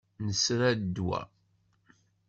[0.25, 1.21] Nesra ddwa.